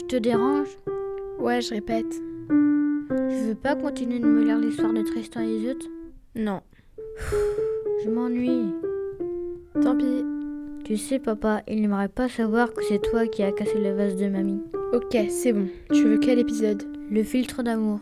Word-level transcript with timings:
Je 0.00 0.06
te 0.06 0.16
dérange 0.16 0.68
Ouais, 1.38 1.60
je 1.60 1.74
répète. 1.74 2.14
Je 2.48 3.48
veux 3.48 3.54
pas 3.54 3.76
continuer 3.76 4.18
de 4.18 4.24
me 4.24 4.42
lire 4.42 4.56
l'histoire 4.58 4.94
de 4.94 5.02
Tristan 5.02 5.42
et 5.42 5.56
Iseut 5.56 5.78
Non. 6.34 6.62
Je 8.02 8.08
m'ennuie. 8.08 8.72
Tant 9.82 9.94
pis. 9.96 10.24
Tu 10.84 10.96
sais, 10.96 11.18
papa, 11.18 11.60
il 11.68 11.82
n'aimerait 11.82 12.08
pas 12.08 12.30
savoir 12.30 12.72
que 12.72 12.82
c'est 12.82 13.02
toi 13.02 13.26
qui 13.26 13.42
as 13.42 13.52
cassé 13.52 13.78
le 13.78 13.92
vase 13.92 14.16
de 14.16 14.28
mamie. 14.28 14.62
Ok, 14.94 15.16
c'est 15.28 15.52
bon. 15.52 15.68
Tu 15.92 16.04
veux 16.04 16.18
quel 16.18 16.38
épisode? 16.38 16.82
Le 17.10 17.22
filtre 17.22 17.62
d'amour. 17.62 18.00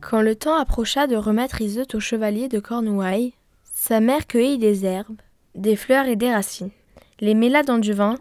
Quand 0.00 0.22
le 0.22 0.36
temps 0.36 0.56
approcha 0.56 1.08
de 1.08 1.16
remettre 1.16 1.60
Iseut 1.62 1.86
au 1.94 2.00
chevalier 2.00 2.48
de 2.48 2.60
Cornouailles, 2.60 3.34
sa 3.80 4.00
mère 4.00 4.26
cueillit 4.26 4.58
des 4.58 4.84
herbes, 4.84 5.22
des 5.54 5.76
fleurs 5.76 6.06
et 6.06 6.16
des 6.16 6.32
racines, 6.32 6.72
les 7.20 7.34
mêla 7.34 7.62
dans 7.62 7.78
du 7.78 7.92
vin 7.92 8.16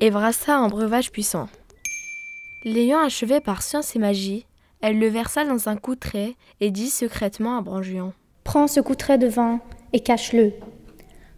et 0.00 0.10
brassa 0.10 0.56
un 0.56 0.68
breuvage 0.68 1.12
puissant. 1.12 1.48
L'ayant 2.64 2.98
achevé 2.98 3.38
par 3.38 3.62
science 3.62 3.94
et 3.94 4.00
magie, 4.00 4.44
elle 4.82 4.98
le 4.98 5.06
versa 5.06 5.44
dans 5.44 5.68
un 5.68 5.76
coutret 5.76 6.34
et 6.60 6.72
dit 6.72 6.90
secrètement 6.90 7.56
à 7.56 7.62
Branjuan. 7.62 8.12
Prends 8.42 8.66
ce 8.66 8.80
coutret 8.80 9.18
de 9.18 9.28
vin 9.28 9.60
et 9.92 10.00
cache-le. 10.00 10.52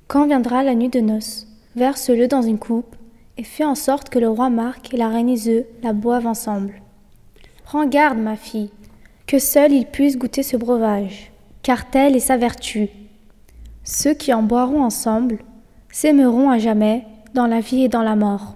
Quand 0.08 0.26
viendra 0.26 0.64
la 0.64 0.74
nuit 0.74 0.88
de 0.88 1.00
noces, 1.00 1.46
verse-le 1.76 2.28
dans 2.28 2.42
une 2.42 2.58
coupe 2.58 2.96
et 3.36 3.44
fais 3.44 3.66
en 3.66 3.74
sorte 3.74 4.08
que 4.08 4.18
le 4.18 4.30
roi 4.30 4.48
Marc 4.48 4.94
et 4.94 4.96
la 4.96 5.10
reine 5.10 5.28
Iseu 5.28 5.66
la 5.82 5.92
boivent 5.92 6.26
ensemble. 6.26 6.80
Prends 7.64 7.86
garde, 7.86 8.18
ma 8.18 8.36
fille, 8.36 8.70
que 9.26 9.38
seul 9.38 9.72
ils 9.72 9.86
puissent 9.86 10.16
goûter 10.16 10.42
ce 10.42 10.56
breuvage, 10.56 11.30
car 11.66 11.90
telle 11.90 12.14
est 12.14 12.20
sa 12.20 12.36
vertu. 12.36 12.90
Ceux 13.82 14.14
qui 14.14 14.32
en 14.32 14.44
boiront 14.44 14.84
ensemble 14.84 15.38
s'aimeront 15.90 16.48
à 16.48 16.60
jamais 16.60 17.04
dans 17.34 17.48
la 17.48 17.58
vie 17.58 17.82
et 17.82 17.88
dans 17.88 18.04
la 18.04 18.14
mort. 18.14 18.54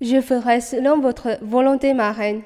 Je 0.00 0.18
ferai 0.18 0.62
selon 0.62 0.98
votre 0.98 1.36
volonté, 1.42 1.92
ma 1.92 2.10
reine. 2.10 2.40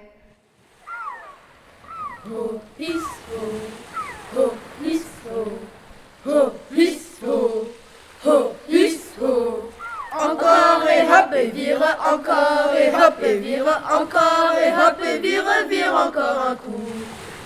Encore 10.12 10.89
et 10.89 11.03
hop 11.03 11.33
et 11.33 11.47
vire, 11.47 11.97
encore 12.12 12.75
et 12.77 12.89
hop 12.89 13.23
et 13.23 13.39
vire, 13.39 13.83
encore 13.89 14.53
et 14.59 14.73
hop 14.73 14.98
et 15.06 15.19
vire, 15.19 15.45
vire 15.71 15.95
encore 15.95 16.48
un 16.50 16.56
coup. 16.56 17.36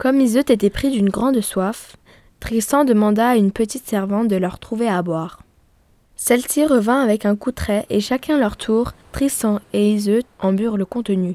Comme 0.00 0.22
Iseut 0.22 0.50
était 0.50 0.70
pris 0.70 0.90
d'une 0.90 1.10
grande 1.10 1.42
soif, 1.42 1.98
Tristan 2.40 2.84
demanda 2.86 3.28
à 3.28 3.36
une 3.36 3.52
petite 3.52 3.86
servante 3.86 4.28
de 4.28 4.36
leur 4.36 4.58
trouver 4.58 4.88
à 4.88 5.02
boire. 5.02 5.42
Celle-ci 6.16 6.64
revint 6.64 7.02
avec 7.02 7.26
un 7.26 7.36
coutret 7.36 7.84
et 7.90 8.00
chacun 8.00 8.38
leur 8.38 8.56
tour, 8.56 8.92
Tristan 9.12 9.60
et 9.74 9.90
Iseut 9.92 10.22
en 10.38 10.54
burent 10.54 10.78
le 10.78 10.86
contenu. 10.86 11.34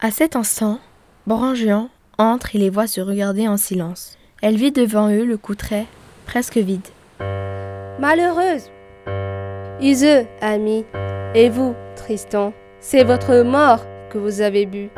À 0.00 0.10
cet 0.10 0.36
instant, 0.36 0.78
Brangian 1.26 1.90
entre 2.16 2.56
et 2.56 2.58
les 2.58 2.70
voit 2.70 2.86
se 2.86 3.02
regarder 3.02 3.46
en 3.46 3.58
silence. 3.58 4.16
Elle 4.40 4.56
vit 4.56 4.72
devant 4.72 5.10
eux 5.10 5.26
le 5.26 5.36
coutret 5.36 5.84
presque 6.24 6.56
vide. 6.56 6.88
Malheureuse 8.00 8.70
Iseux, 9.82 10.26
ami, 10.40 10.86
et 11.34 11.50
vous, 11.50 11.74
Tristan, 11.94 12.54
c'est 12.80 13.04
votre 13.04 13.42
mort 13.42 13.84
que 14.08 14.16
vous 14.16 14.40
avez 14.40 14.64
bu. 14.64 14.88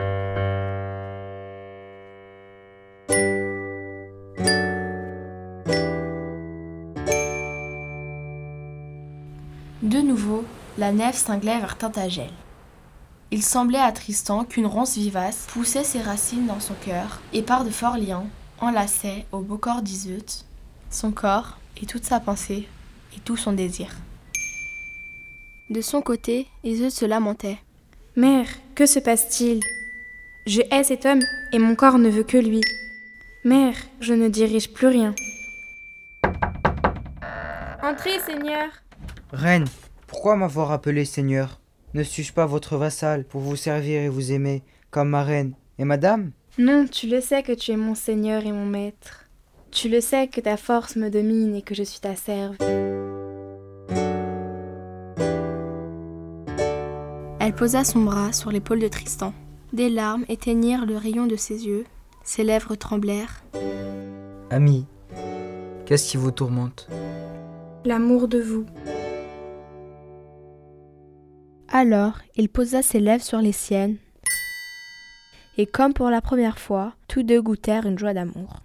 De 9.82 9.98
nouveau, 9.98 10.44
la 10.76 10.90
nef 10.90 11.14
cinglait 11.14 11.60
vers 11.60 11.78
Tintagel. 11.78 12.30
Il 13.30 13.44
semblait 13.44 13.78
à 13.78 13.92
Tristan 13.92 14.44
qu'une 14.44 14.66
ronce 14.66 14.96
vivace 14.96 15.46
poussait 15.52 15.84
ses 15.84 16.00
racines 16.00 16.46
dans 16.46 16.58
son 16.58 16.74
cœur 16.74 17.20
et 17.32 17.42
par 17.42 17.64
de 17.64 17.70
forts 17.70 17.96
liens 17.96 18.26
enlaçait 18.58 19.24
au 19.30 19.38
beau 19.38 19.56
corps 19.56 19.82
d'Iseut 19.82 20.42
son 20.90 21.12
corps 21.12 21.58
et 21.80 21.86
toute 21.86 22.04
sa 22.04 22.18
pensée 22.18 22.66
et 23.16 23.20
tout 23.20 23.36
son 23.36 23.52
désir. 23.52 23.94
De 25.70 25.80
son 25.80 26.02
côté, 26.02 26.48
Iseut 26.64 26.90
se 26.90 27.04
lamentait. 27.04 27.58
Mère, 28.16 28.48
que 28.74 28.86
se 28.86 28.98
passe-t-il? 28.98 29.60
Je 30.46 30.62
hais 30.72 30.82
cet 30.82 31.06
homme 31.06 31.22
et 31.52 31.58
mon 31.60 31.76
corps 31.76 31.98
ne 31.98 32.08
veut 32.08 32.24
que 32.24 32.38
lui. 32.38 32.62
Mère, 33.44 33.76
je 34.00 34.14
ne 34.14 34.28
dirige 34.28 34.72
plus 34.72 34.88
rien. 34.88 35.14
Entrez, 37.82 38.18
Seigneur. 38.26 38.70
Reine, 39.32 39.66
pourquoi 40.06 40.36
m'avoir 40.36 40.72
appelé 40.72 41.04
Seigneur? 41.04 41.60
Ne 41.92 42.02
suis-je 42.02 42.32
pas 42.32 42.46
votre 42.46 42.78
vassal 42.78 43.24
pour 43.24 43.42
vous 43.42 43.56
servir 43.56 44.00
et 44.00 44.08
vous 44.08 44.32
aimer 44.32 44.62
comme 44.90 45.10
ma 45.10 45.22
reine 45.22 45.52
et 45.78 45.84
madame 45.84 46.30
Non, 46.56 46.86
tu 46.90 47.08
le 47.08 47.20
sais 47.20 47.42
que 47.42 47.52
tu 47.52 47.72
es 47.72 47.76
mon 47.76 47.94
Seigneur 47.94 48.46
et 48.46 48.52
mon 48.52 48.64
Maître. 48.64 49.28
Tu 49.70 49.90
le 49.90 50.00
sais 50.00 50.28
que 50.28 50.40
ta 50.40 50.56
force 50.56 50.96
me 50.96 51.10
domine 51.10 51.54
et 51.54 51.60
que 51.60 51.74
je 51.74 51.82
suis 51.82 52.00
ta 52.00 52.16
serve. 52.16 52.56
Elle 57.38 57.54
posa 57.54 57.84
son 57.84 58.00
bras 58.00 58.32
sur 58.32 58.50
l'épaule 58.50 58.80
de 58.80 58.88
Tristan. 58.88 59.34
Des 59.74 59.90
larmes 59.90 60.24
éteignirent 60.30 60.86
le 60.86 60.96
rayon 60.96 61.26
de 61.26 61.36
ses 61.36 61.66
yeux, 61.66 61.84
ses 62.24 62.44
lèvres 62.44 62.76
tremblèrent. 62.76 63.42
Ami, 64.50 64.86
qu'est-ce 65.84 66.10
qui 66.10 66.16
vous 66.16 66.30
tourmente? 66.30 66.88
L'amour 67.84 68.26
de 68.28 68.40
vous. 68.40 68.64
Alors, 71.70 72.18
il 72.36 72.48
posa 72.48 72.80
ses 72.80 72.98
lèvres 72.98 73.22
sur 73.22 73.40
les 73.40 73.52
siennes, 73.52 73.96
et 75.58 75.66
comme 75.66 75.92
pour 75.92 76.08
la 76.08 76.22
première 76.22 76.58
fois, 76.58 76.94
tous 77.08 77.22
deux 77.22 77.42
goûtèrent 77.42 77.84
une 77.84 77.98
joie 77.98 78.14
d'amour. 78.14 78.62